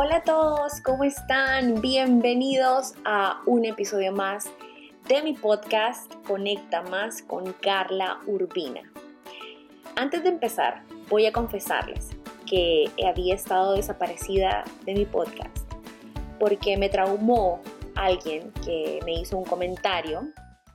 [0.00, 1.80] Hola a todos, ¿cómo están?
[1.80, 4.48] Bienvenidos a un episodio más
[5.08, 8.92] de mi podcast Conecta Más con Carla Urbina.
[9.96, 12.10] Antes de empezar, voy a confesarles
[12.48, 15.68] que había estado desaparecida de mi podcast
[16.38, 17.60] porque me traumó
[17.96, 20.28] alguien que me hizo un comentario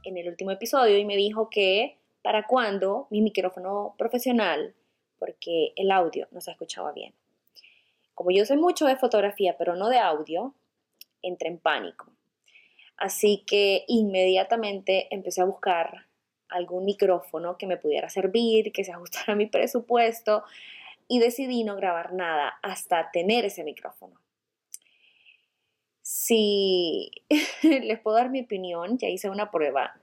[0.04, 4.76] en el último episodio y me dijo que para cuándo mi micrófono profesional,
[5.18, 7.14] porque el audio no se escuchaba bien.
[8.16, 10.54] Como yo sé mucho de fotografía, pero no de audio,
[11.21, 12.12] entré en pánico.
[12.98, 16.05] Así que inmediatamente empecé a buscar
[16.49, 20.44] algún micrófono que me pudiera servir, que se ajustara a mi presupuesto
[21.07, 24.20] y decidí no grabar nada hasta tener ese micrófono.
[26.02, 27.12] Si
[27.63, 29.99] les puedo dar mi opinión, ya hice una prueba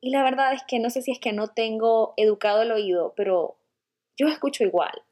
[0.00, 3.14] y la verdad es que no sé si es que no tengo educado el oído,
[3.16, 3.56] pero
[4.16, 5.02] yo escucho igual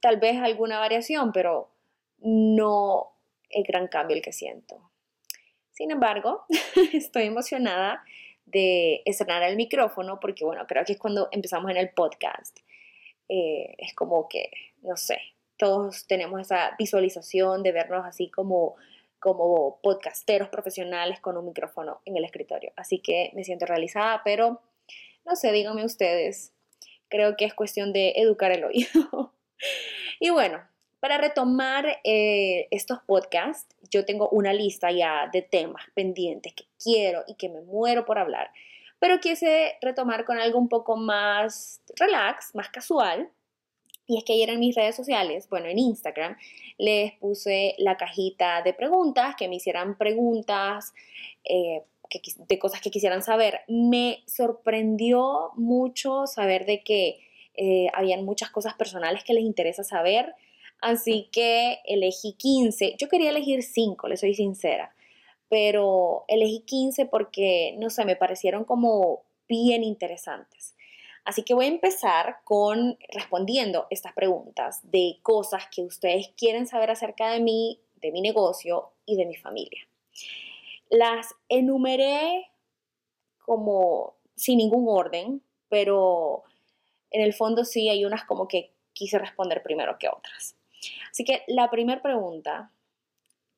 [0.00, 1.70] tal vez alguna variación, pero
[2.18, 3.12] no
[3.50, 4.90] el gran cambio el que siento.
[5.70, 6.44] Sin embargo,
[6.92, 8.04] estoy emocionada
[8.46, 12.58] de estrenar el micrófono porque, bueno, creo que es cuando empezamos en el podcast.
[13.28, 14.50] Eh, es como que,
[14.82, 15.20] no sé,
[15.56, 18.76] todos tenemos esa visualización de vernos así como,
[19.18, 22.72] como podcasteros profesionales con un micrófono en el escritorio.
[22.76, 24.60] Así que me siento realizada, pero
[25.24, 26.52] no sé, díganme ustedes.
[27.08, 29.32] Creo que es cuestión de educar el oído.
[30.18, 30.60] Y bueno,
[31.00, 37.24] para retomar eh, estos podcasts, yo tengo una lista ya de temas pendientes que quiero
[37.26, 38.50] y que me muero por hablar,
[38.98, 43.30] pero quise retomar con algo un poco más relax, más casual.
[44.06, 46.36] Y es que ayer en mis redes sociales, bueno, en Instagram,
[46.76, 50.92] les puse la cajita de preguntas, que me hicieran preguntas
[51.44, 51.82] eh,
[52.48, 53.60] de cosas que quisieran saber.
[53.68, 57.20] Me sorprendió mucho saber de que
[57.54, 60.34] eh, habían muchas cosas personales que les interesa saber,
[60.80, 62.96] así que elegí 15.
[62.98, 64.94] Yo quería elegir 5, les soy sincera,
[65.48, 70.76] pero elegí 15 porque, no sé, me parecieron como bien interesantes.
[71.24, 76.90] Así que voy a empezar con respondiendo estas preguntas de cosas que ustedes quieren saber
[76.90, 79.86] acerca de mí, de mi negocio y de mi familia.
[80.88, 82.50] Las enumeré
[83.44, 86.44] como sin ningún orden, pero
[87.10, 90.56] en el fondo sí hay unas como que quise responder primero que otras.
[91.10, 92.72] Así que la primera pregunta,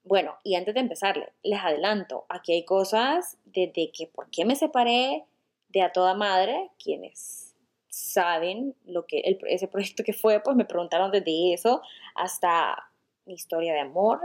[0.05, 4.57] bueno, y antes de empezar, les adelanto, aquí hay cosas desde que por qué me
[4.57, 5.25] separé
[5.69, 7.55] de a toda madre, quienes
[7.89, 11.83] saben lo que ese proyecto que fue, pues me preguntaron desde eso
[12.15, 12.91] hasta
[13.27, 14.21] mi historia de amor,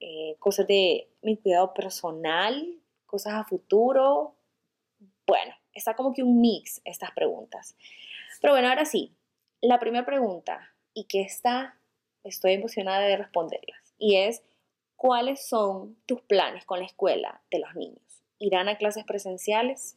[0.00, 4.34] eh, cosas de mi cuidado personal, cosas a futuro.
[5.26, 7.74] Bueno, está como que un mix estas preguntas.
[8.40, 9.14] Pero bueno, ahora sí,
[9.60, 11.78] la primera pregunta, y que está,
[12.24, 14.42] estoy emocionada de responderlas, y es,
[14.96, 18.22] ¿cuáles son tus planes con la escuela de los niños?
[18.38, 19.96] ¿Irán a clases presenciales?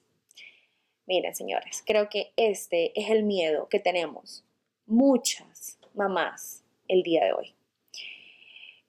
[1.06, 4.44] Miren, señores, creo que este es el miedo que tenemos
[4.86, 7.56] muchas mamás el día de hoy.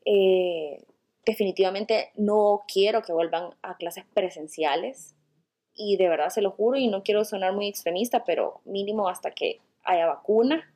[0.05, 0.85] Eh,
[1.25, 5.15] definitivamente no quiero que vuelvan a clases presenciales
[5.75, 9.31] y de verdad se lo juro y no quiero sonar muy extremista, pero mínimo hasta
[9.31, 10.73] que haya vacuna.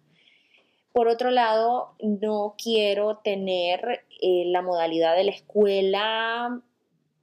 [0.93, 6.63] Por otro lado, no quiero tener eh, la modalidad de la escuela,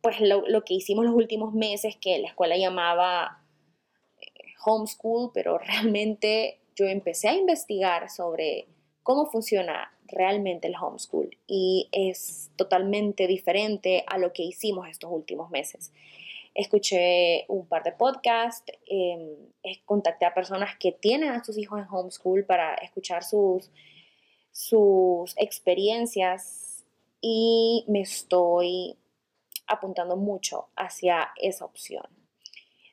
[0.01, 3.41] pues lo, lo, que hicimos los últimos meses, que la escuela llamaba
[4.21, 4.27] eh,
[4.63, 8.67] homeschool, pero realmente yo empecé a investigar sobre
[9.01, 15.49] cómo funciona realmente el homeschool y es totalmente diferente a lo que hicimos estos últimos
[15.49, 15.91] meses
[16.53, 19.35] escuché un par de podcasts, em,
[19.85, 23.71] contacté a personas que tienen a sus hijos en homeschool para escuchar sus,
[24.51, 26.85] sus experiencias
[27.21, 28.97] y me estoy
[29.67, 32.03] apuntando mucho hacia esa opción.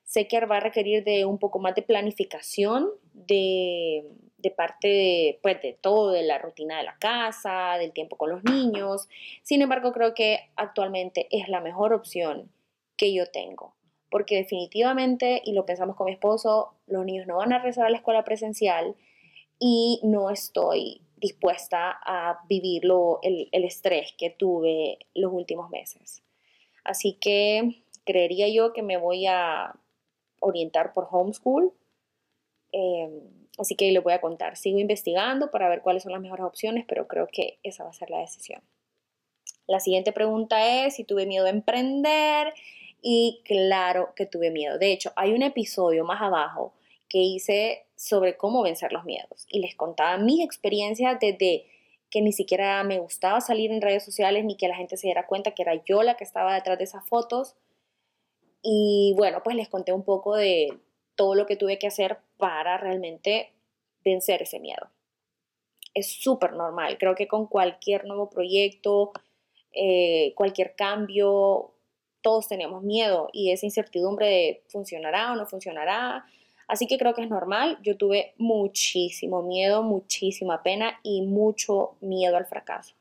[0.04, 4.04] Sé que va a requerir de un poco más de planificación, de,
[4.38, 8.42] de parte pues, de todo, de la rutina de la casa, del tiempo con los
[8.42, 9.08] niños.
[9.42, 12.50] Sin embargo, creo que actualmente es la mejor opción
[13.00, 13.74] que yo tengo.
[14.10, 17.90] Porque definitivamente, y lo pensamos con mi esposo, los niños no van a regresar a
[17.90, 18.94] la escuela presencial
[19.58, 22.82] y no estoy dispuesta a vivir
[23.22, 26.22] el, el estrés que tuve los últimos meses.
[26.84, 29.74] Así que creería yo que me voy a
[30.40, 31.72] orientar por homeschool.
[32.72, 33.20] Em,
[33.58, 34.56] así que les voy a contar.
[34.58, 37.94] Sigo investigando para ver cuáles son las mejores opciones, pero creo que esa va a
[37.94, 38.62] ser la decisión.
[39.66, 42.52] La siguiente pregunta es si tuve miedo a emprender
[43.02, 44.78] y claro que tuve miedo.
[44.78, 46.74] De hecho, hay un episodio más abajo
[47.08, 51.66] que hice sobre cómo vencer los miedos y les contaba mis experiencias desde
[52.10, 55.26] que ni siquiera me gustaba salir en redes sociales ni que la gente se diera
[55.26, 57.56] cuenta que era yo la que estaba detrás de esas fotos.
[58.62, 60.78] Y bueno, pues les conté un poco de
[61.14, 63.52] todo lo que tuve que hacer para realmente
[64.04, 64.88] vencer ese miedo.
[65.94, 69.12] Es súper normal, creo que con cualquier nuevo proyecto,
[69.72, 71.74] eh, cualquier cambio,
[72.22, 76.26] todos tenemos miedo y esa incertidumbre de funcionará o no funcionará.
[76.68, 77.78] Así que creo que es normal.
[77.82, 82.94] Yo tuve muchísimo miedo, muchísima pena y mucho miedo al fracaso.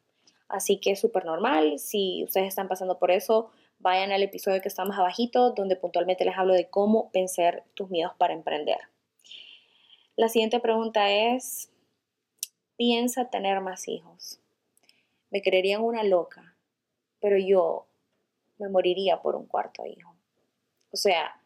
[0.47, 1.77] Así que es súper normal.
[1.77, 6.25] Si ustedes están pasando por eso, vayan al episodio que está más abajito, donde puntualmente
[6.25, 8.79] les hablo de cómo vencer tus miedos para emprender.
[10.15, 11.71] La siguiente pregunta es,
[12.75, 14.39] ¿piensa tener más hijos?
[15.29, 16.55] Me creerían una loca,
[17.21, 17.85] pero yo
[18.59, 20.15] me moriría por un cuarto hijo.
[20.91, 21.41] O sea,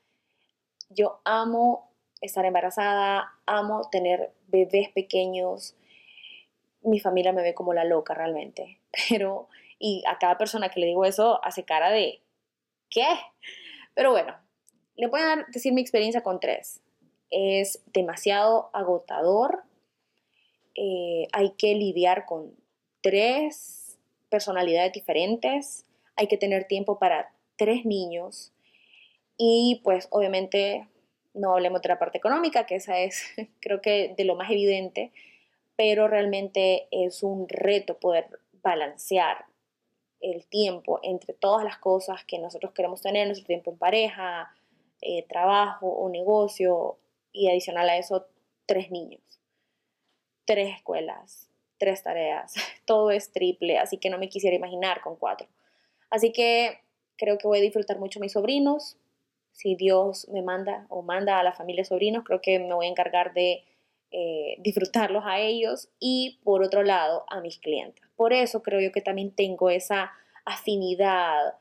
[0.90, 5.76] yo amo estar embarazada, amo tener bebés pequeños.
[6.82, 8.80] Mi familia me ve como la loca realmente,
[9.10, 9.48] pero
[9.80, 12.22] y a cada persona que le digo eso hace cara de
[12.90, 13.08] ¿qué?
[13.94, 14.36] Pero bueno,
[14.96, 16.82] le voy a decir mi experiencia con tres.
[17.30, 19.64] Es demasiado agotador.
[20.76, 22.56] Eh, hay que lidiar con
[23.02, 24.00] tres
[24.30, 28.52] personalidades diferentes hay que tener tiempo para tres niños
[29.38, 30.88] y pues obviamente
[31.34, 33.24] no hablemos de la parte económica, que esa es
[33.60, 35.12] creo que de lo más evidente,
[35.76, 38.28] pero realmente es un reto poder
[38.62, 39.46] balancear
[40.22, 44.56] el tiempo entre todas las cosas que nosotros queremos tener, nuestro tiempo en pareja,
[45.02, 46.98] eh, trabajo o negocio,
[47.34, 48.28] y adicional a eso,
[48.66, 49.22] tres niños,
[50.46, 51.50] tres escuelas,
[51.80, 52.54] tres tareas,
[52.86, 55.48] todo es triple, así que no me quisiera imaginar con cuatro.
[56.14, 56.78] Así que
[57.18, 58.98] creo que voy a disfrutar mucho mis sobrinos.
[59.52, 62.90] Si Dios me manda o manda a la familia sobrinos, creo que me voy a
[62.90, 63.64] encargar de
[64.12, 68.06] eh, disfrutarlos a ellos y por otro lado a mis clientes.
[68.16, 70.12] Por eso creo yo que también tengo esa
[70.46, 71.56] afinidad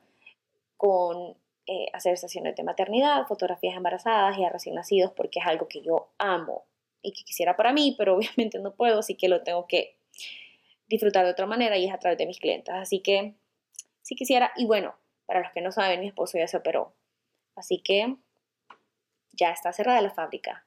[0.77, 1.35] con
[1.65, 5.81] eh, hacer sesiones de maternidad, fotografías embarazadas y a recién nacidos, porque es algo que
[5.81, 6.65] yo amo
[7.01, 9.95] y que quisiera para mí, pero obviamente no puedo, así que lo tengo que
[10.87, 12.71] disfrutar de otra manera y es a través de mis clientes.
[12.75, 13.33] Así que
[14.03, 14.51] si quisiera.
[14.55, 14.93] Y bueno,
[15.25, 16.93] para los que no saben, mi esposo ya se operó.
[17.55, 18.15] Así que
[19.31, 20.65] ya está cerrada la fábrica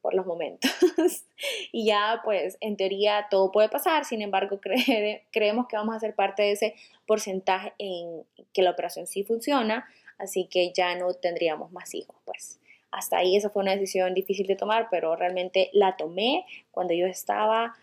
[0.00, 0.70] por los momentos.
[1.72, 4.60] y ya, pues, en teoría todo puede pasar, sin embargo,
[5.32, 6.74] creemos que vamos a ser parte de ese
[7.06, 9.88] porcentaje en que la operación sí funciona,
[10.18, 12.60] así que ya no tendríamos más hijos, pues.
[12.92, 17.06] Hasta ahí esa fue una decisión difícil de tomar, pero realmente la tomé cuando yo
[17.06, 17.74] estaba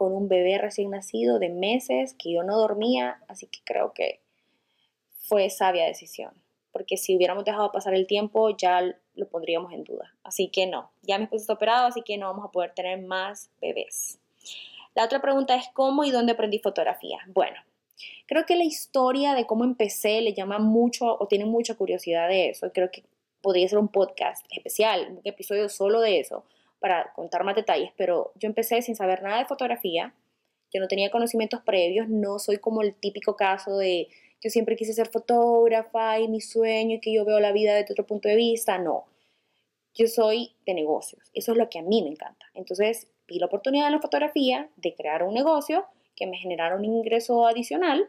[0.00, 4.22] con un bebé recién nacido de meses que yo no dormía, así que creo que
[5.18, 6.32] fue sabia decisión,
[6.72, 10.14] porque si hubiéramos dejado pasar el tiempo ya lo pondríamos en duda.
[10.22, 13.02] Así que no, ya mi esposo está operado, así que no vamos a poder tener
[13.02, 14.18] más bebés.
[14.94, 17.18] La otra pregunta es cómo y dónde aprendí fotografía.
[17.26, 17.58] Bueno,
[18.26, 22.48] creo que la historia de cómo empecé le llama mucho o tiene mucha curiosidad de
[22.48, 22.72] eso.
[22.72, 23.04] Creo que
[23.42, 26.46] podría ser un podcast especial, un episodio solo de eso,
[26.80, 30.14] para contar más detalles, pero yo empecé sin saber nada de fotografía,
[30.72, 34.08] yo no tenía conocimientos previos, no soy como el típico caso de
[34.40, 37.92] yo siempre quise ser fotógrafa y mi sueño y que yo veo la vida desde
[37.92, 39.04] otro punto de vista, no.
[39.94, 42.46] Yo soy de negocios, eso es lo que a mí me encanta.
[42.54, 45.84] Entonces vi la oportunidad en la fotografía de crear un negocio
[46.16, 48.08] que me generara un ingreso adicional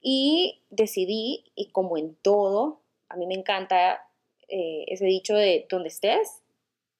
[0.00, 4.08] y decidí, y como en todo, a mí me encanta
[4.48, 6.42] eh, ese dicho de donde estés,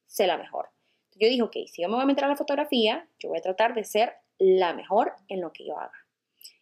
[0.06, 0.68] sé la mejor
[1.18, 3.42] yo dije, ok, si yo me voy a meter a la fotografía, yo voy a
[3.42, 6.06] tratar de ser la mejor en lo que yo haga.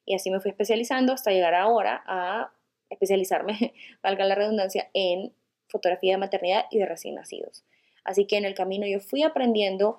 [0.04, 2.52] Y así me fui especializando hasta llegar ahora a
[2.90, 5.32] especializarme, valga la redundancia, en
[5.68, 7.64] fotografía de maternidad y de recién nacidos.
[8.04, 9.98] Así que en el camino yo fui aprendiendo,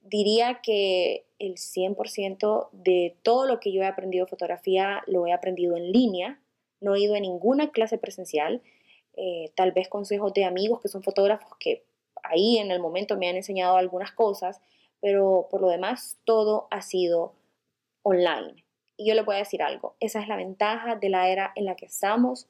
[0.00, 5.32] diría que el 100% de todo lo que yo he aprendido de fotografía lo he
[5.32, 6.40] aprendido en línea,
[6.80, 8.62] no he ido a ninguna clase presencial,
[9.16, 11.82] eh, tal vez consejos de amigos que son fotógrafos que
[12.22, 14.60] ahí en el momento me han enseñado algunas cosas,
[15.00, 17.34] pero por lo demás todo ha sido
[18.02, 18.64] online.
[18.96, 21.64] Y yo le voy a decir algo, esa es la ventaja de la era en
[21.64, 22.48] la que estamos,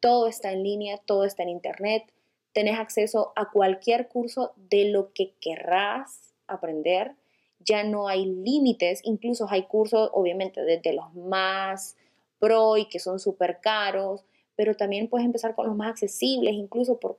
[0.00, 2.10] todo está en línea, todo está en internet,
[2.52, 7.14] tenés acceso a cualquier curso de lo que querrás aprender,
[7.58, 11.96] ya no hay límites, incluso hay cursos obviamente desde los más
[12.38, 14.24] pro y que son súper caros,
[14.56, 17.18] pero también puedes empezar con los más accesibles, incluso por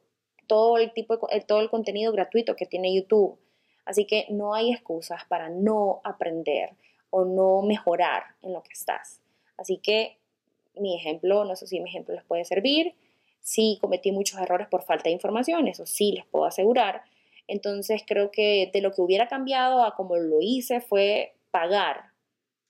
[0.51, 3.39] todo el tipo de, todo el contenido gratuito que tiene YouTube.
[3.85, 6.71] Así que no hay excusas para no aprender
[7.09, 9.21] o no mejorar en lo que estás.
[9.55, 10.17] Así que
[10.75, 12.95] mi ejemplo, no sé si mi ejemplo les puede servir.
[13.39, 17.03] Sí cometí muchos errores por falta de información, eso sí les puedo asegurar.
[17.47, 22.11] Entonces creo que de lo que hubiera cambiado a como lo hice fue pagar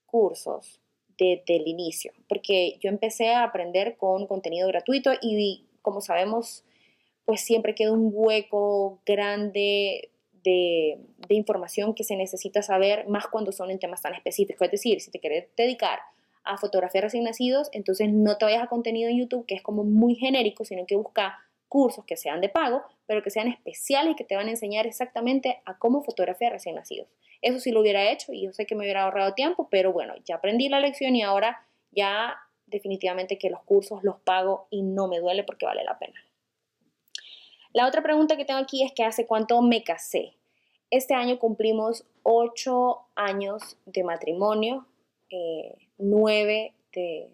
[0.06, 0.80] cursos
[1.18, 6.64] desde el inicio, porque yo empecé a aprender con contenido gratuito y como sabemos,
[7.26, 10.10] pues siempre queda un hueco grande
[10.44, 10.98] de,
[11.30, 14.66] información que se necesita saber, más cuando son en temas tan específicos.
[14.66, 16.00] Es decir, si te quieres dedicar
[16.44, 19.86] a fotografiar recién nacidos, entonces no te vayas a contenido en YouTube que es como
[19.86, 24.16] muy genérico, sino que busca cursos que sean de pago, pero que sean especiales y
[24.16, 27.08] que te van a enseñar exactamente a cómo fotografiar recién nacidos.
[27.42, 30.14] Eso sí lo hubiera hecho y yo sé que me hubiera ahorrado tiempo, pero bueno,
[30.26, 32.36] ya aprendí la lección y ahora ya
[32.66, 36.20] definitivamente que los cursos los pago y no me duele porque vale la pena.
[37.74, 40.34] La otra pregunta que tengo aquí es que hace cuánto me casé.
[40.90, 44.86] Este año cumplimos ocho años de matrimonio,
[45.30, 47.32] eh, nueve de,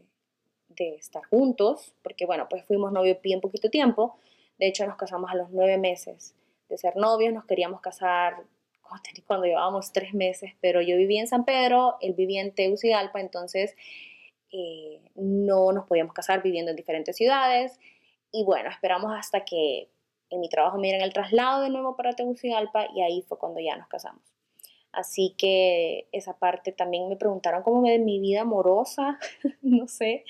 [0.70, 4.15] de, estar juntos, porque bueno, pues fuimos novios bien poquito tiempo.
[4.60, 6.36] De hecho, nos casamos a los nueve meses
[6.70, 8.44] de ser novios, nos queríamos casar
[9.25, 13.75] cuando llevábamos tres meses, pero yo vivía en San Pedro, él vivía en Tegucigalpa, entonces
[14.51, 17.79] eh, no nos podíamos casar viviendo en diferentes ciudades.
[18.32, 19.89] Y bueno, esperamos hasta que
[20.29, 23.60] en mi trabajo me dieran el traslado de nuevo para Tegucigalpa y ahí fue cuando
[23.60, 24.22] ya nos casamos.
[24.91, 29.19] Así que esa parte también me preguntaron cómo me de mi vida amorosa,
[29.62, 30.25] no sé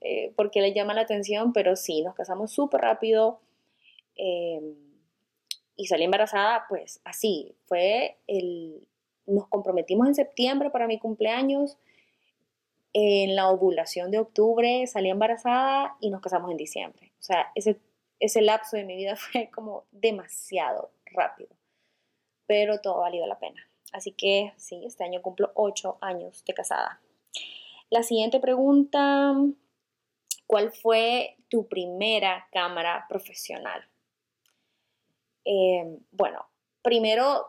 [0.00, 3.40] eh, por qué le llama la atención, pero sí, nos casamos súper rápido.
[4.16, 4.60] Eh,
[5.76, 8.86] y salí embarazada, pues así, fue el,
[9.26, 11.76] nos comprometimos en septiembre para mi cumpleaños,
[12.92, 17.12] en la ovulación de octubre salí embarazada y nos casamos en diciembre.
[17.20, 17.78] O sea, ese,
[18.20, 21.50] ese lapso de mi vida fue como demasiado rápido,
[22.46, 23.68] pero todo ha valido la pena.
[23.92, 27.00] Así que sí, este año cumplo ocho años de casada.
[27.88, 29.32] La siguiente pregunta,
[30.46, 33.86] ¿cuál fue tu primera cámara profesional?
[35.44, 36.46] Eh, bueno,
[36.82, 37.46] primero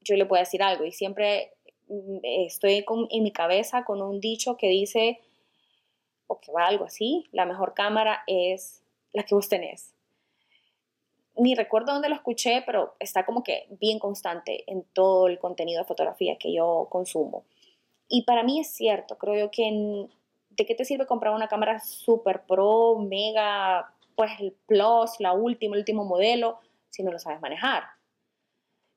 [0.00, 1.52] yo le puedo decir algo y siempre
[1.86, 5.20] mm, estoy en mi cabeza con un dicho que dice,
[6.26, 9.94] o que va algo así, la mejor cámara es la que vos tenés.
[11.38, 15.80] Ni recuerdo dónde lo escuché, pero está como que bien constante en todo el contenido
[15.80, 17.44] de fotografía que yo consumo.
[18.08, 20.08] Y para mí es cierto, creo yo que
[20.50, 25.74] ¿de qué te sirve comprar una cámara super pro, mega, pues el plus, la última,
[25.74, 26.58] el último modelo?
[26.90, 27.84] si no lo sabes manejar.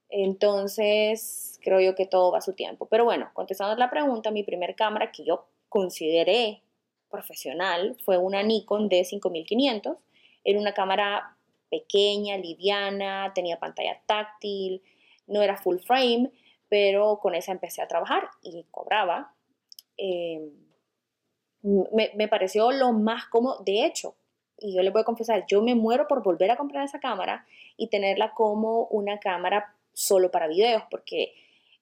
[0.10, 2.88] Entonces, creo yo que todo va a su tiempo.
[2.88, 6.63] Pero bueno, contestando la pregunta, mi primer cámara que yo consideré
[7.10, 9.98] profesional fue una Nikon D5500.
[10.43, 11.38] Era una cámara
[11.72, 14.84] pequeña, liviana, tenía pantalla táctil,
[15.25, 16.32] no era full frame,
[16.70, 19.34] pero con esa empecé a trabajar y cobraba.
[19.98, 20.51] Eh,
[21.63, 23.63] me, me, pareció lo más cómodo.
[23.63, 24.16] De hecho,
[24.60, 27.46] y yo le voy a confesar, yo me muero por volver a comprar esa cámara
[27.78, 31.34] y tenerla como una cámara solo para videos, porque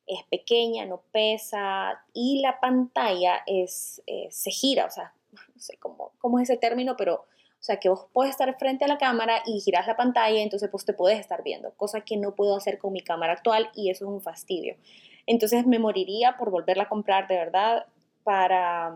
[0.07, 5.77] es pequeña, no pesa y la pantalla es, eh, se gira, o sea, no sé
[5.77, 7.25] cómo, cómo es ese término, pero
[7.59, 10.69] o sea, que vos puedes estar frente a la cámara y giras la pantalla, entonces
[10.71, 13.89] pues te puedes estar viendo, cosa que no puedo hacer con mi cámara actual y
[13.89, 14.77] eso es un fastidio.
[15.25, 17.85] Entonces me moriría por volverla a comprar de verdad
[18.23, 18.95] para,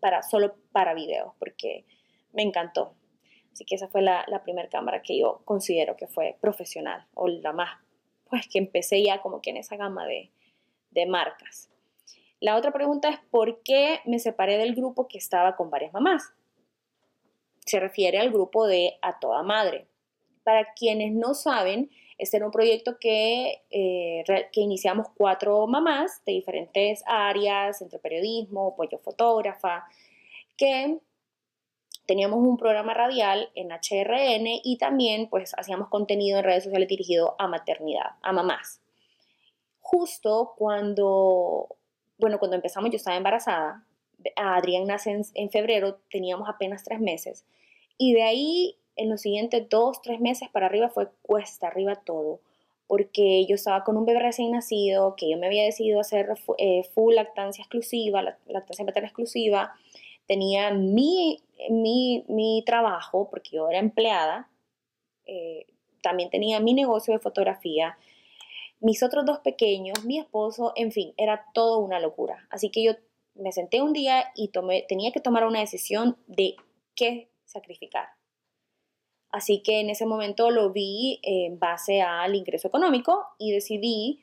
[0.00, 1.84] para solo para videos, porque
[2.32, 2.94] me encantó.
[3.52, 7.52] Así que esa fue la, primera cámara que yo considero que fue profesional o la
[7.52, 7.78] más,
[8.30, 10.30] pues que empecé ya como que en esa gama de,
[10.92, 11.68] de marcas.
[12.40, 16.32] La otra pregunta es ¿por qué me separé del grupo que estaba con varias mamás?
[17.68, 19.88] Se refiere al grupo de A Toda Madre.
[20.42, 26.32] Para quienes no saben, este era un proyecto que, eh, que iniciamos cuatro mamás de
[26.32, 29.84] diferentes áreas, entre periodismo, apoyo fotógrafa,
[30.56, 30.98] que
[32.06, 37.36] teníamos un programa radial en HRN y también pues hacíamos contenido en redes sociales dirigido
[37.38, 38.80] a maternidad, a mamás.
[39.80, 41.76] Justo cuando,
[42.16, 43.84] bueno, cuando empezamos yo estaba embarazada,
[44.36, 47.44] Adrián nace en, febrero, teníamos apenas tres meses.
[47.96, 52.40] Y de ahí en los siguientes dos, tres meses para arriba fue cuesta arriba todo.
[52.86, 56.84] Porque yo estaba con un bebé recién nacido, que yo me había decidido hacer eh,
[56.94, 59.74] full lactancia exclusiva, lactancia materna exclusiva,
[60.26, 64.48] tenía mi, mi, trabajo, porque yo era empleada,
[65.26, 65.66] eh,
[66.02, 67.98] también tenía mi negocio de fotografía,
[68.80, 72.46] mis otros dos pequeños, mi esposo, en fin, era todo una locura.
[72.50, 72.92] Así que yo
[73.38, 76.56] me senté un día y tomé, tenía que tomar una decisión de
[76.94, 78.08] qué sacrificar.
[79.30, 84.20] Así que en ese momento lo vi en base al ingreso económico y decidí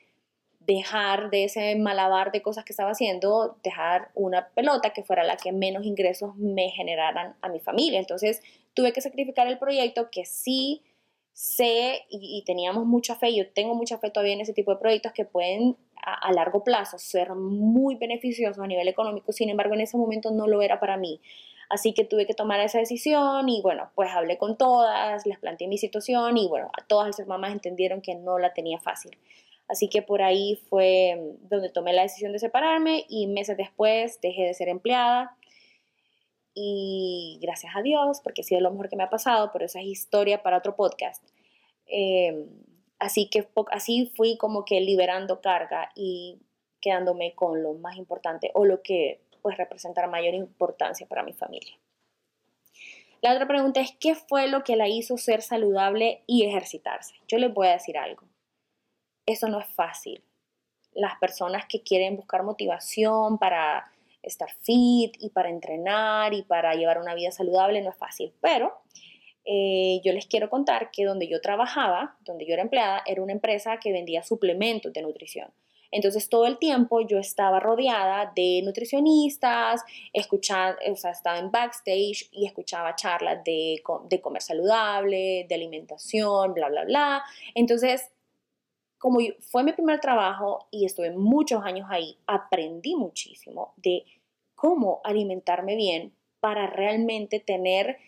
[0.60, 5.36] dejar de ese malabar de cosas que estaba haciendo, dejar una pelota que fuera la
[5.36, 8.00] que menos ingresos me generaran a mi familia.
[8.00, 8.42] Entonces
[8.74, 10.82] tuve que sacrificar el proyecto que sí
[11.36, 15.12] sé y, teníamos mucha fe, yo tengo mucha fe todavía en ese tipo de proyectos
[15.12, 19.98] que pueden a, largo plazo ser muy beneficiosos a nivel económico, sin embargo en ese
[19.98, 21.20] momento no lo era para mí.
[21.68, 25.68] Así que tuve que tomar esa decisión y bueno, pues hablé con todas, les planteé
[25.68, 29.18] mi situación y bueno, a todas las mamás entendieron que no la tenía fácil.
[29.68, 34.44] Así que por ahí fue donde tomé la decisión de separarme y meses después dejé
[34.44, 35.36] de ser empleada
[36.58, 39.78] y gracias a Dios, porque ha sido lo mejor que me ha pasado, pero esa
[39.80, 41.22] es historia para otro podcast.
[41.86, 42.48] Em,
[42.98, 46.38] así que así fui como que liberando carga y
[46.80, 51.76] quedándome con lo más importante o lo que pues representar mayor importancia para mi familia.
[53.20, 57.14] La otra pregunta es, ¿qué fue lo que la hizo ser saludable y ejercitarse?
[57.28, 58.22] Yo les voy a decir algo.
[59.26, 60.22] Eso no es fácil.
[60.94, 63.92] Las personas que quieren buscar motivación para
[64.26, 68.72] estar fit y para entrenar y para llevar una vida saludable no es fácil, pero
[69.44, 73.32] eh, yo les quiero contar que donde yo trabajaba, donde yo era empleada, era una
[73.32, 75.50] empresa que vendía suplementos de nutrición.
[75.92, 82.28] Entonces todo el tiempo yo estaba rodeada de nutricionistas, escuchando, o sea, estaba en backstage
[82.32, 87.22] y escuchaba charlas de, de comer saludable, de alimentación, bla, bla, bla.
[87.54, 88.10] Entonces,
[88.98, 94.04] como fue mi primer trabajo y estuve muchos años ahí, aprendí muchísimo de
[94.56, 97.98] cómo alimentarme bien para realmente tener,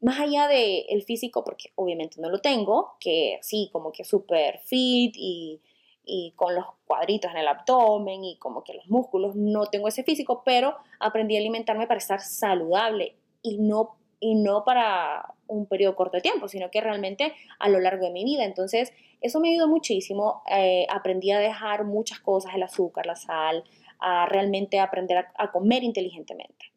[0.00, 4.60] más allá del el físico, porque obviamente no lo tengo, que sí, como que súper
[4.60, 5.60] fit y,
[6.04, 10.02] y con los cuadritos en el abdomen y como que los músculos, no tengo ese
[10.02, 15.96] físico, pero aprendí a alimentarme para estar saludable y no, y no para un periodo
[15.96, 18.44] corto de tiempo, sino que realmente a lo largo de mi vida.
[18.44, 20.42] Entonces, eso me ayudó muchísimo.
[20.50, 23.64] Eh, aprendí a dejar muchas cosas, el azúcar, la sal,
[24.00, 26.72] a realmente aprender a, comer inteligentemente.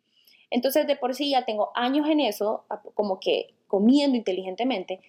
[0.50, 5.00] Entonces, de por sí ya tengo años en eso, como que comiendo inteligentemente.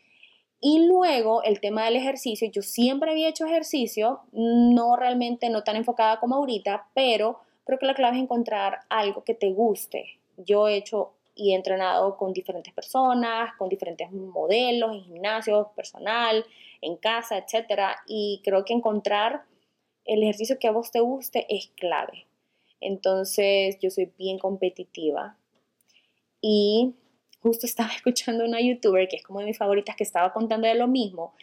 [0.61, 5.77] Y luego el tema del ejercicio, yo siempre había hecho ejercicio, no realmente no tan
[5.77, 10.19] enfocada como ahorita, pero creo que la clave es encontrar algo que te guste.
[10.39, 16.45] Yo he hecho y he entrenado con diferentes personas, con diferentes modelos, en gimnasios, personal,
[16.81, 17.97] en casa, etc.
[18.07, 19.43] Y creo que encontrar
[20.05, 22.27] el ejercicio que a vos te guste es clave.
[22.81, 25.37] Entonces yo soy bien competitiva
[26.41, 26.95] y
[27.41, 30.75] justo estaba escuchando una youtuber que es como de mis favoritas que estaba contando de
[30.75, 31.35] lo mismo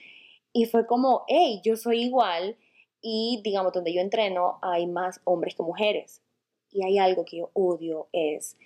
[0.53, 2.57] y fue como, hey, yo soy igual
[3.01, 6.21] y digamos donde yo entreno hay más hombres que mujeres
[6.71, 8.57] y hay algo que yo odio es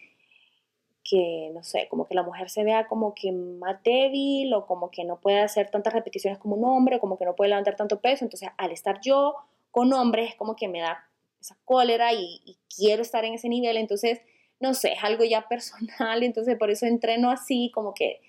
[1.04, 4.90] que, no sé, como que la mujer se vea como que más débil o como
[4.90, 8.02] que no puede hacer tantas repeticiones como un hombre, como que no puede levantar tanto
[8.02, 8.26] peso.
[8.26, 9.36] Entonces, al estar yo
[9.76, 11.06] con hombres es como que me da
[11.42, 14.22] esa cólera y, quiero estar en ese nivel, entonces,
[14.62, 18.22] no sé, es algo ya personal, entonces por eso entreno así, como que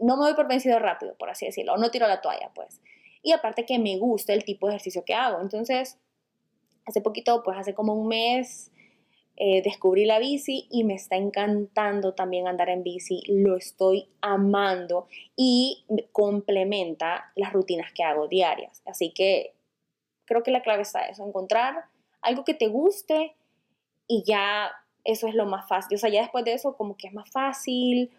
[0.00, 2.80] no me voy por vencido rápido, por así decirlo, o no tiro la toalla, pues.
[3.22, 5.98] Y aparte que me gusta el tipo de ejercicio que hago, entonces,
[6.86, 8.72] hace poquito, pues hace como un mes,
[9.36, 15.06] eh, descubrí la bici y me está encantando también andar en bici, lo estoy amando
[15.36, 18.82] y complementa las rutinas que hago diarias.
[18.86, 19.55] Así que
[20.26, 21.84] creo que la clave está eso, encontrar
[22.20, 23.34] algo que te guste
[24.06, 24.72] y ya
[25.04, 25.96] eso es lo más fácil.
[25.96, 28.10] O sea, ya después de eso como que es más fácil,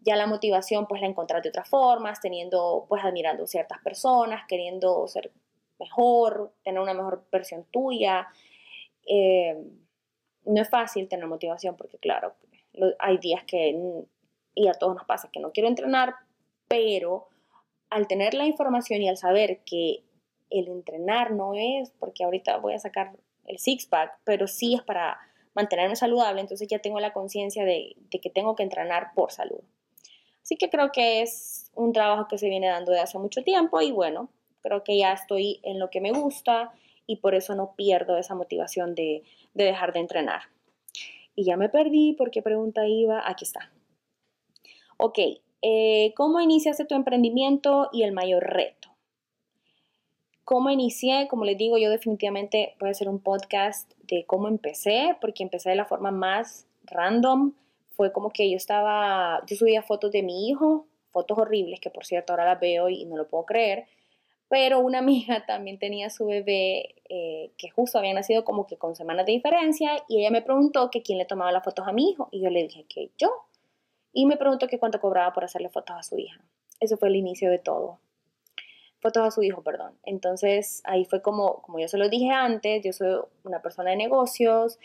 [0.00, 5.06] ya la motivación pues la encontrar de otras formas, teniendo pues admirando ciertas personas, queriendo
[5.08, 5.32] ser
[5.78, 8.28] mejor, tener una mejor versión tuya.
[9.06, 9.56] Eh,
[10.44, 12.34] no es fácil tener motivación porque claro,
[12.98, 14.04] hay días que,
[14.54, 16.14] y a todos nos pasa, que no quiero entrenar,
[16.68, 17.28] pero
[17.90, 20.02] al tener la información y al saber que
[20.52, 23.12] el entrenar no es porque ahorita voy a sacar
[23.46, 25.18] el six-pack, pero sí es para
[25.54, 29.60] mantenerme saludable, entonces ya tengo la conciencia de, que tengo que entrenar por salud.
[30.42, 33.80] Así que creo que es un trabajo que se viene dando de hace mucho tiempo
[33.80, 34.28] y bueno,
[34.60, 36.72] creo que ya estoy en lo que me gusta
[37.06, 39.22] y por eso no pierdo esa motivación de,
[39.54, 40.42] dejar de entrenar.
[41.34, 43.22] Y ya me perdí, ¿por qué pregunta iba?
[43.28, 43.72] Aquí está.
[44.98, 45.18] Ok,
[45.62, 48.81] eh, ¿cómo iniciaste tu emprendimiento y el mayor reto?
[50.44, 51.28] ¿Cómo inicié?
[51.28, 55.70] Como les digo, yo definitivamente voy a hacer un podcast de cómo empecé, porque empecé
[55.70, 57.52] de la forma más random.
[57.92, 62.04] Fue como que yo estaba, yo subía fotos de mi hijo, fotos horribles, que por
[62.04, 63.86] cierto ahora las veo y no lo puedo creer,
[64.48, 68.96] pero una amiga también tenía su bebé eh, que justo había nacido como que con
[68.96, 72.10] semanas de diferencia y ella me preguntó que quién le tomaba las fotos a mi
[72.10, 73.30] hijo y yo le dije que yo.
[74.12, 76.40] Y me preguntó que cuánto cobraba por hacerle fotos a su hija.
[76.80, 78.00] Eso fue el inicio de todo
[79.02, 79.98] fotos a su hijo, perdón.
[80.04, 83.96] Entonces ahí fue como, como yo se lo dije antes, yo soy una persona de
[83.96, 84.78] negocios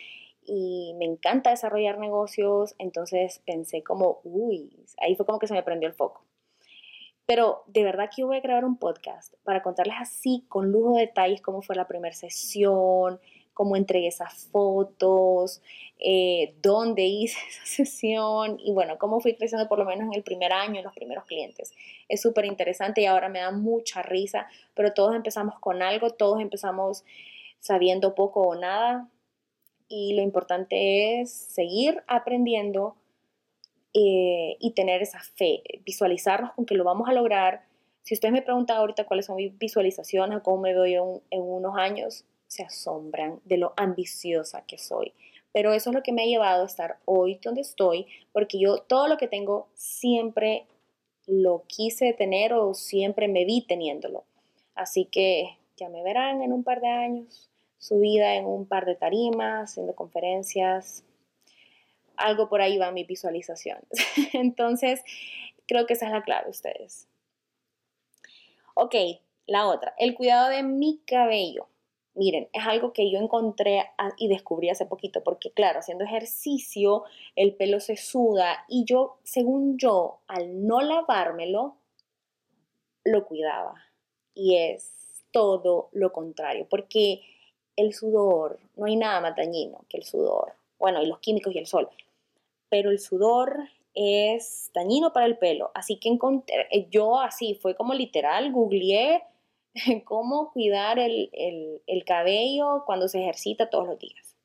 [0.43, 5.63] y me encanta desarrollar negocios, entonces pensé como, uy, ahí fue como que se me
[5.63, 6.25] prendió el foco.
[7.27, 11.01] Pero de verdad que voy a grabar un podcast para contarles así, con lujo de
[11.01, 13.19] detalles, cómo fue la primera sesión,
[13.57, 15.63] cómo entregué esas fotos,
[15.97, 20.21] eh, dónde hice esa sesión y bueno, cómo fui creciendo por lo menos en el
[20.21, 21.73] primer año, en los primeros clientes.
[22.07, 26.39] Es súper interesante y ahora me da mucha risa, pero todos empezamos con algo, todos
[26.39, 27.03] empezamos
[27.59, 29.09] sabiendo poco o nada
[29.87, 32.95] y lo importante es seguir aprendiendo
[33.95, 37.63] eh, y tener esa fe, visualizarnos con que lo vamos a lograr.
[38.03, 41.41] Si ustedes me preguntan ahorita cuáles son mis visualizaciones o cómo me veo yo en
[41.41, 45.13] unos años, se asombran de lo ambiciosa que soy.
[45.51, 48.79] Pero eso es lo que me ha llevado a estar hoy donde estoy, porque yo
[48.79, 50.67] todo lo que tengo siempre
[51.25, 54.23] lo quise tener o siempre me vi teniéndolo.
[54.75, 58.95] Así que ya me verán en un par de años, subida en un par de
[58.95, 61.03] tarimas, haciendo conferencias.
[62.15, 63.79] Algo por ahí va mi visualización.
[64.33, 65.01] Entonces,
[65.67, 67.07] creo que esa es la clave, ustedes.
[68.73, 68.95] Ok,
[69.47, 71.67] la otra, el cuidado de mi cabello.
[72.17, 77.03] Miren, es algo que yo encontré y descubrí hace poquito, porque claro, haciendo ejercicio,
[77.35, 81.75] el pelo se suda y yo, según yo, al no lavármelo,
[83.03, 83.75] lo cuidaba.
[84.33, 87.21] Y es todo lo contrario, porque
[87.75, 90.53] el sudor, no hay nada más dañino que el sudor.
[90.79, 91.87] Bueno, y los químicos y el sol.
[92.69, 93.59] Pero el sudor
[93.93, 95.69] es dañino para el pelo.
[95.75, 99.21] Así que encontré, yo así, fue como literal, googleé
[100.05, 104.35] cómo cuidar el, cabello cuando se ejercita todos los días.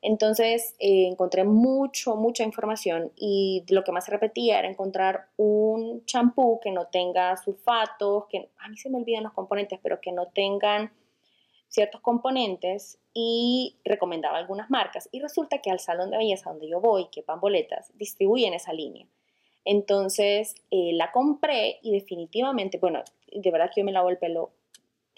[0.00, 6.04] Entonces eh, encontré mucho, mucha información y lo que más se repetía era encontrar un
[6.04, 10.12] champú que no tenga sulfatos, que a mí se me olvidan los componentes, pero que
[10.12, 10.92] no tengan
[11.68, 15.08] ciertos componentes y recomendaba algunas marcas.
[15.10, 19.06] Y resulta que al salón de belleza donde yo voy, que Pamboletas, distribuyen esa línea.
[19.64, 24.50] Entonces eh, la compré y definitivamente, bueno, de verdad que yo me lavo el pelo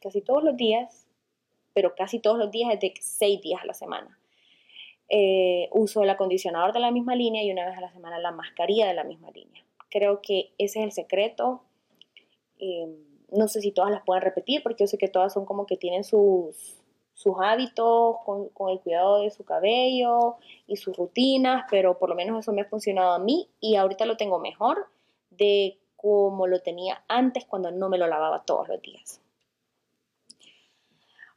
[0.02, 1.06] casi todos los días,
[1.74, 4.18] pero casi todos los días es de seis días a la semana.
[5.08, 8.30] Eh, uso el acondicionador de la misma línea y una vez a la semana la
[8.30, 9.64] mascarilla de la misma línea.
[9.90, 11.62] Creo que ese es el secreto.
[12.58, 12.86] Eh,
[13.32, 15.76] no sé si todas las pueden repetir porque yo sé que todas son como que
[15.76, 16.76] tienen sus,
[17.14, 20.36] sus hábitos con, con, el cuidado de su cabello
[20.68, 24.06] y sus rutinas, pero por lo menos eso me ha funcionado a mí y ahorita
[24.06, 24.86] lo tengo mejor
[25.30, 29.20] de como lo tenía antes cuando no me lo lavaba todos los días.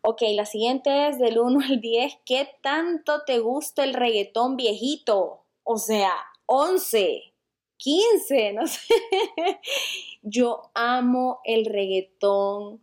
[0.02, 2.20] Ok, la siguiente es del 1 al 10.
[2.26, 5.44] ¿Qué tanto te gusta el reggaetón viejito?
[5.64, 6.12] O sea,
[6.46, 7.34] 11,
[7.76, 8.94] 15, no sé.
[10.22, 12.82] Yo amo el reggaetón,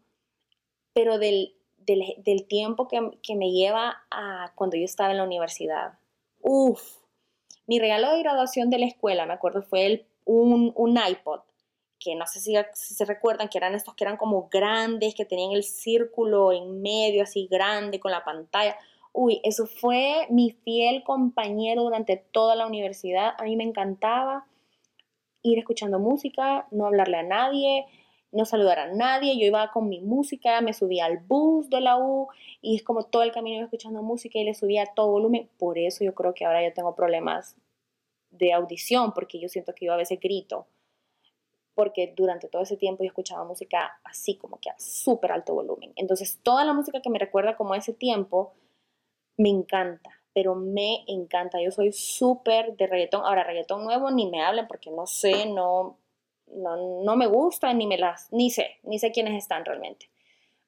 [0.93, 5.99] pero del, del, tiempo que, que, me lleva a cuando yo estaba en la universidad.
[6.43, 6.83] Uf,
[7.67, 11.41] mi regalo de graduación de la escuela, me acuerdo, fue el, un, un iPod
[12.01, 15.53] que no sé si, se recuerdan, que eran estos que eran como grandes, que tenían
[15.53, 18.77] el círculo en medio así grande con la pantalla.
[19.13, 23.35] Uy, eso fue mi fiel compañero durante toda la universidad.
[23.39, 24.47] A mí me encantaba
[25.43, 27.87] ir escuchando música, no hablarle a nadie,
[28.33, 29.39] no saludar a nadie.
[29.39, 32.29] Yo iba con mi música, me subía al bus de la U
[32.63, 35.51] y es como todo el camino iba escuchando música y le subía a todo volumen.
[35.59, 37.57] Por eso yo creo que ahora yo tengo problemas
[38.31, 40.67] de audición, porque yo siento que yo a veces grito
[41.81, 45.95] porque durante todo ese tiempo yo escuchaba música así como que a súper alto volumen.
[45.97, 48.53] Entonces toda la música que me recuerda como a ese tiempo
[49.39, 51.59] me encanta, pero me encanta.
[51.63, 53.25] Yo soy súper de reggaetón.
[53.25, 55.97] Ahora, reggaetón nuevo ni me hablen porque no sé, no,
[56.49, 60.11] no, me gusta, ni me las, ni sé, ni sé quiénes están realmente.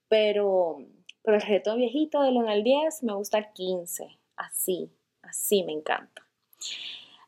[0.08, 0.78] Pero,
[1.20, 5.72] pero el reggaetón viejito del 1 al 10 me gusta el 15, así, así me
[5.72, 6.26] encanta.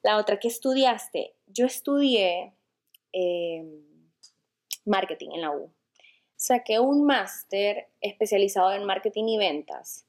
[0.03, 1.35] La otra, que estudiaste?
[1.49, 2.55] Yo estudié
[3.17, 3.81] Em,
[4.85, 5.73] marketing en la U.
[6.35, 10.05] Saqué un máster especializado en marketing y ventas.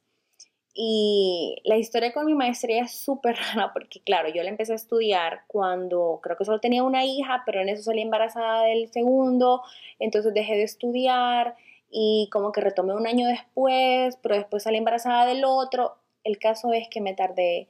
[0.74, 4.76] Y la historia con mi maestría es súper rara porque, claro, yo la empecé a
[4.76, 9.62] estudiar cuando creo que solo tenía una hija, pero en eso salí embarazada del segundo,
[10.00, 11.56] entonces dejé de estudiar
[11.92, 15.96] y como que retomé un año después, pero después salí embarazada del otro.
[16.24, 17.68] El caso es que me tardé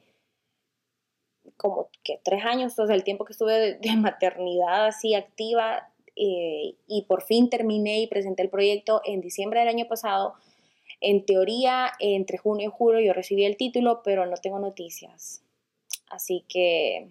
[1.56, 7.02] como que tres años, entonces el tiempo que estuve de, maternidad así activa eh, y
[7.02, 10.34] por fin terminé y presenté el proyecto en diciembre del año pasado.
[11.00, 15.42] En teoría, entre junio y julio yo recibí el título, pero no tengo noticias.
[16.08, 17.08] Así que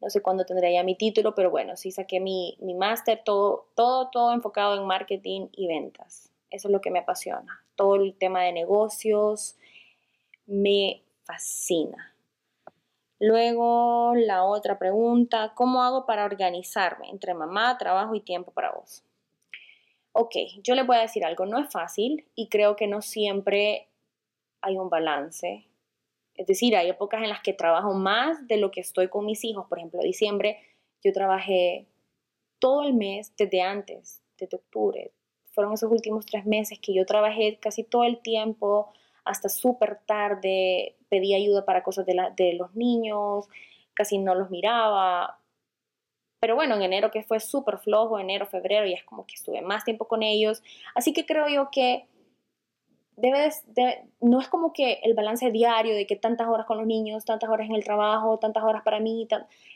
[0.00, 3.68] no sé cuándo tendré ya mi título, pero bueno, sí saqué mi, mi máster, todo,
[3.74, 6.30] todo, todo enfocado en marketing y ventas.
[6.50, 7.64] Eso es lo que me apasiona.
[7.74, 9.56] Todo el tema de negocios
[10.46, 12.13] me fascina.
[13.20, 19.04] Luego la otra pregunta, ¿cómo hago para organizarme entre mamá, trabajo y tiempo para vos?
[20.12, 23.88] Ok, yo les voy a decir algo, no es fácil y creo que no siempre
[24.60, 25.66] hay un balance.
[26.34, 29.44] Es decir, hay épocas en las que trabajo más de lo que estoy con mis
[29.44, 29.66] hijos.
[29.68, 30.58] Por ejemplo, diciembre
[31.02, 31.86] yo trabajé
[32.58, 35.12] todo el mes desde antes, desde octubre.
[35.52, 38.92] Fueron esos últimos tres meses que yo trabajé casi todo el tiempo,
[39.24, 43.48] hasta súper tarde, pedí ayuda para cosas de, de los niños,
[43.94, 45.38] casi no los miraba.
[46.40, 49.62] Pero bueno, en enero que fue súper flojo, enero, febrero, ya es como que estuve
[49.62, 50.62] más tiempo con ellos.
[50.94, 52.06] Así que creo yo que
[53.16, 53.50] debe
[54.20, 57.48] no es como que el balance diario de que tantas horas con los niños, tantas
[57.48, 59.26] horas en el trabajo, tantas horas para mí,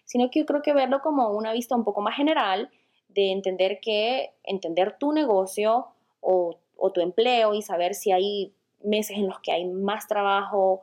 [0.05, 2.71] sino que yo creo que verlo como una vista un poco más general
[3.09, 5.87] de entender que entender tu negocio
[6.21, 6.59] o
[6.93, 10.83] tu empleo y saber si hay meses en los que hay más trabajo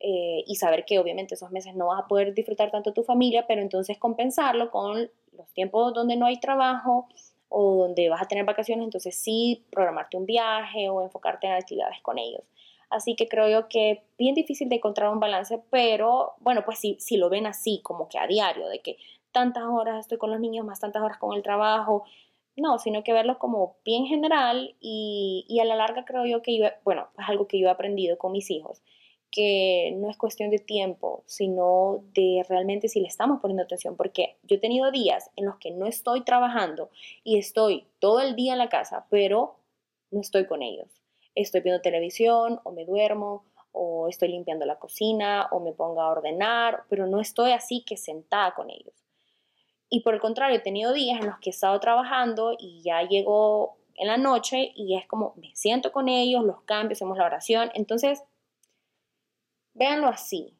[0.00, 3.46] eh, y saber que obviamente esos meses no vas a poder disfrutar tanto tu familia,
[3.46, 7.08] pero entonces compensarlo con los tiempos donde no hay trabajo
[7.48, 12.00] o donde vas a tener vacaciones, entonces sí programarte un viaje o enfocarte en actividades
[12.02, 12.42] con ellos.
[12.90, 16.96] Así que creo yo que bien difícil de encontrar un balance, pero bueno, pues si,
[17.00, 18.96] si lo ven así, como que a diario, de que
[19.32, 22.04] tantas horas estoy con los niños, más tantas horas con el trabajo,
[22.58, 26.72] no, sino que verlo como bien general y, y a la larga creo yo que
[26.84, 28.82] bueno, es algo que yo he aprendido con mis hijos,
[29.30, 34.36] que no es cuestión de tiempo, sino de realmente si le estamos poniendo atención, porque
[34.42, 36.90] yo he tenido días en los que no estoy trabajando
[37.24, 39.56] y estoy todo el día en la casa, pero
[40.10, 41.02] no estoy con ellos.
[41.34, 46.10] Estoy viendo televisión o me duermo o estoy limpiando la cocina o me pongo a
[46.10, 49.07] ordenar, pero no estoy así que sentada con ellos.
[49.90, 53.02] Y por el contrario, he tenido días en los que he estado trabajando y ya
[53.02, 57.24] llego en la noche y es como me siento con ellos, los cambio, hacemos la
[57.24, 57.70] oración.
[57.74, 58.22] Entonces,
[59.74, 60.56] véanlo así,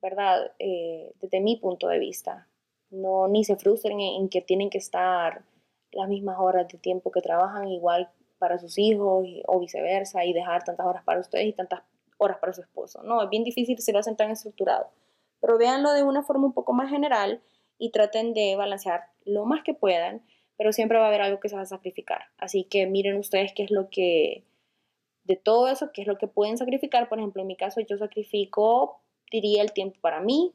[0.00, 0.52] ¿verdad?
[0.58, 2.48] Eh, desde mi punto de vista.
[2.90, 5.44] No, ni se frustren en, que tienen que estar
[5.92, 10.64] las mismas horas de tiempo que trabajan igual para sus hijos o viceversa y dejar
[10.64, 11.82] tantas horas para ustedes y tantas
[12.16, 13.02] horas para su esposo.
[13.02, 14.88] No, es bien difícil si lo hacen tan estructurado.
[15.40, 17.42] Pero véanlo de una forma un poco más general
[17.78, 20.22] y traten de balancear lo más que puedan,
[20.56, 22.24] pero siempre va a haber algo que se va a sacrificar.
[22.36, 24.44] Así que miren ustedes qué es lo que
[25.24, 27.08] de todo eso, qué es lo que pueden sacrificar.
[27.08, 30.54] Por ejemplo, en mi caso yo sacrifico, diría, el tiempo para mí,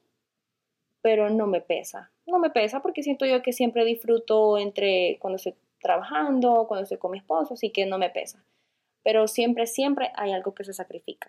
[1.01, 2.11] pero no me pesa.
[2.25, 6.97] No me pesa porque siento yo que siempre disfruto entre cuando estoy trabajando, cuando estoy
[6.97, 8.43] con mi esposo, así que no me pesa.
[9.03, 11.27] Pero siempre, siempre hay algo que se sacrifica.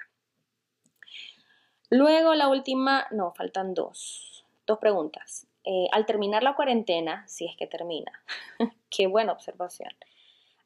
[1.90, 5.46] Luego la última, no, faltan dos, dos preguntas.
[5.64, 8.12] Eh, al terminar la cuarentena, si es que termina,
[8.90, 9.90] qué buena observación,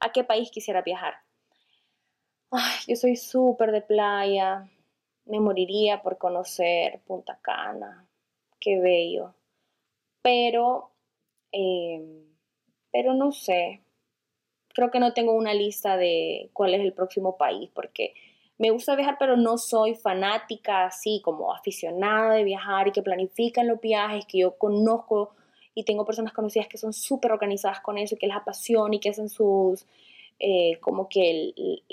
[0.00, 1.14] ¿a qué país quisiera viajar?
[2.50, 4.68] Ay, yo soy súper de playa.
[5.26, 8.08] Me moriría por conocer Punta Cana.
[8.60, 9.34] Qué bello.
[10.22, 10.90] Pero,
[11.52, 12.24] em,
[12.92, 13.82] pero no sé.
[14.74, 18.14] Creo que no tengo una lista de cuál es el próximo país, porque
[18.58, 23.68] me gusta viajar, pero no soy fanática así como aficionada de viajar y que planifican
[23.68, 25.30] los viajes, que yo conozco
[25.74, 28.98] y tengo personas conocidas que son súper organizadas con eso y que les apasiona y
[28.98, 29.86] que hacen sus,
[30.40, 31.84] eh, como que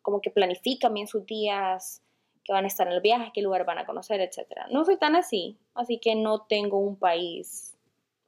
[0.00, 2.02] como que planifican bien sus días,
[2.44, 4.66] que van a estar en el viaje, qué lugar van a conocer, etc.
[4.70, 7.74] No soy tan así, así que no tengo un país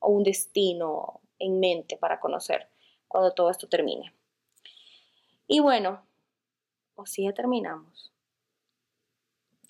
[0.01, 2.67] o un destino en mente para conocer
[3.07, 4.13] cuando todo esto termine.
[5.47, 6.03] Y bueno,
[6.97, 8.13] o si ya terminamos.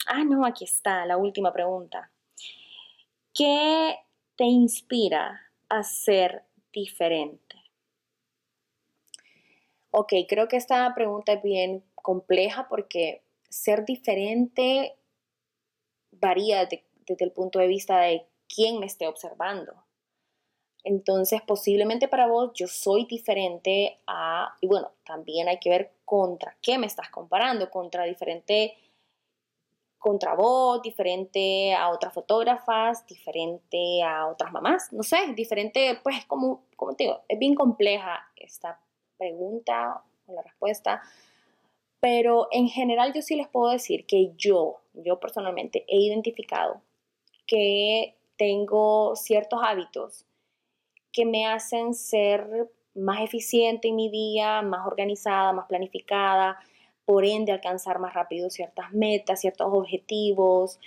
[0.07, 2.11] Ah, no, aquí está la última pregunta.
[3.35, 3.97] ¿Qué
[4.37, 7.57] te inspira a ser diferente?
[9.91, 14.97] Ok, creo que esta pregunta es bien compleja porque ser diferente
[16.13, 19.85] varía desde el punto de vista de quién me esté observando.
[20.85, 26.57] Entonces, posiblemente para vos yo soy diferente a, y bueno, también hay que ver contra
[26.63, 28.79] qué me estás comparando, contra diferente,
[29.99, 36.63] contra vos, diferente a otras fotógrafas, diferente a otras mamás, no sé, diferente, pues como,
[36.77, 38.81] como te digo, es bien compleja esta
[39.19, 41.03] pregunta o la respuesta,
[41.99, 46.81] pero en general yo sí les puedo decir que yo, yo personalmente he identificado
[47.49, 50.25] que tengo ciertos hábitos
[51.11, 56.59] que me hacen ser más eficiente en mi día, más organizada, más planificada,
[57.05, 60.81] por ende alcanzar más rápido ciertas metas, ciertos objetivos,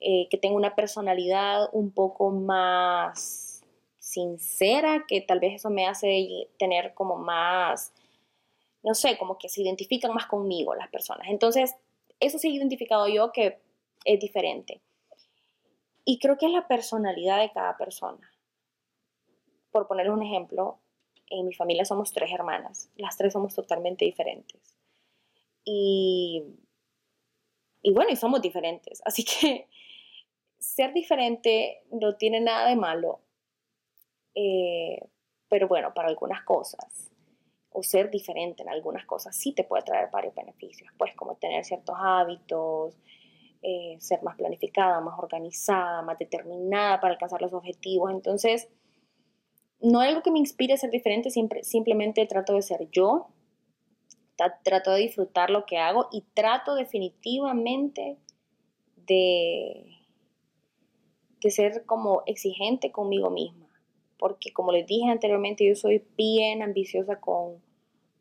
[0.00, 3.62] eh, que tengo una personalidad un poco más
[3.98, 7.92] sincera, que tal vez eso me hace tener como más
[8.86, 11.26] no sé, como que se identifican más conmigo las personas.
[11.28, 11.74] Entonces,
[12.20, 13.58] eso sí he identificado yo que
[14.04, 14.80] es diferente.
[16.04, 18.30] Y creo que es la personalidad de cada persona.
[19.72, 20.78] Por ponerles un ejemplo,
[21.30, 24.76] en mi familia somos tres hermanas, las tres somos totalmente diferentes.
[25.64, 26.44] Y,
[27.82, 29.02] y bueno, y somos diferentes.
[29.04, 29.68] Así que
[30.58, 33.20] ser diferente no tiene nada de malo,
[34.34, 35.00] eh,
[35.48, 37.10] pero bueno, para algunas cosas,
[37.70, 41.64] o ser diferente en algunas cosas, sí te puede traer varios beneficios, pues como tener
[41.64, 42.96] ciertos hábitos,
[43.62, 48.10] eh, ser más planificada, más organizada, más determinada para alcanzar los objetivos.
[48.10, 48.68] Entonces,
[49.80, 53.28] no hay algo que me inspire a ser diferente, siempre, simplemente trato de ser yo,
[54.62, 58.18] trato de disfrutar lo que hago y trato definitivamente
[58.96, 59.96] de,
[61.40, 63.66] de ser como exigente conmigo misma.
[64.18, 67.62] Porque como les dije anteriormente, yo soy bien ambiciosa con,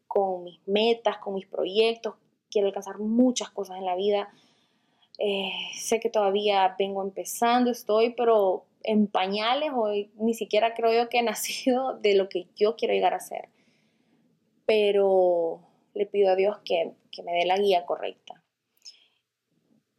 [0.07, 2.15] con mis metas, con mis proyectos,
[2.49, 4.29] quiero alcanzar muchas cosas en la vida.
[5.17, 11.09] Eh, sé que todavía vengo empezando, estoy, pero en pañales, hoy ni siquiera creo yo
[11.09, 13.49] que he nacido de lo que yo quiero llegar a ser.
[14.65, 15.61] Pero
[15.93, 18.41] le pido a Dios que, que me dé la guía correcta.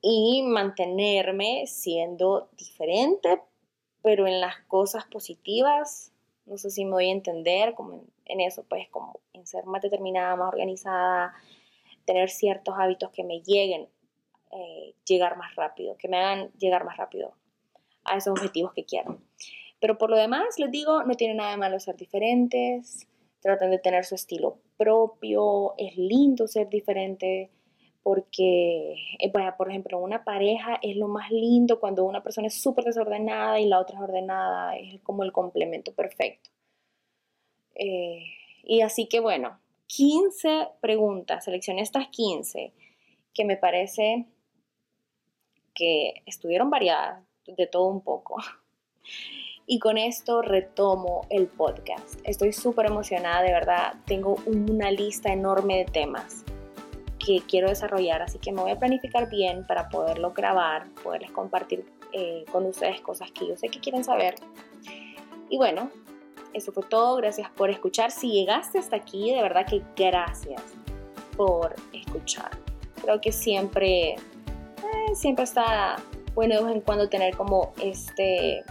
[0.00, 3.40] Y mantenerme siendo diferente,
[4.02, 6.12] pero en las cosas positivas,
[6.44, 9.82] no sé si me voy a entender, como en, eso, pues como en ser más
[9.82, 11.34] determinada, más organizada,
[12.04, 13.88] tener ciertos hábitos que me lleguen,
[14.52, 17.34] eh, llegar más rápido, que me hagan llegar más rápido
[18.06, 19.18] a esos objetivos que quiero.
[19.80, 23.06] Pero por lo demás, les digo, no tiene nada de malo ser diferentes,
[23.40, 27.50] tratan de tener su estilo propio, es lindo ser diferente,
[28.02, 32.84] porque, eh, por ejemplo, una pareja es lo más lindo cuando una persona es súper
[32.84, 36.50] desordenada y la otra es ordenada, es como el complemento perfecto.
[37.74, 38.22] Eh,
[38.62, 42.72] y así que bueno, 15 preguntas, seleccioné estas 15
[43.34, 44.26] que me parece
[45.74, 48.36] que estuvieron variadas, de todo un poco.
[49.66, 52.20] Y con esto retomo el podcast.
[52.22, 53.94] Estoy súper emocionada, de verdad.
[54.06, 56.44] Tengo una lista enorme de temas
[57.18, 61.84] que quiero desarrollar, así que me voy a planificar bien para poderlo grabar, poderles compartir
[62.12, 64.36] eh, con ustedes cosas que yo sé que quieren saber.
[65.48, 65.90] Y bueno,
[66.52, 67.16] eso fue todo.
[67.16, 68.10] Gracias por escuchar.
[68.10, 70.62] Si llegaste hasta aquí, de verdad que gracias
[71.36, 72.50] por escuchar.
[73.02, 75.96] Creo que siempre, eh, siempre está
[76.36, 78.62] bueno de vez en cuando tener como este,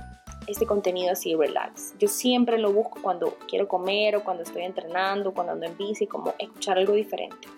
[0.48, 1.96] este contenido así relax.
[1.98, 6.06] Yo siempre lo busco cuando quiero comer o cuando estoy entrenando, cuando ando en bici,
[6.06, 7.50] como escuchar algo diferente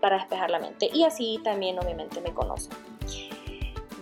[0.00, 0.90] para despejar la mente.
[0.92, 2.72] Y así también obviamente me conocen.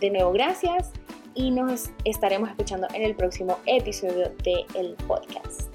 [0.00, 0.92] De nuevo, gracias
[1.34, 5.67] y nos estaremos escuchando en el próximo episodio del el podcast.